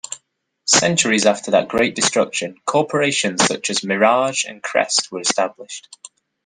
[0.65, 5.89] Centuries after that great destruction, corporations such as Mirage and Crest were established.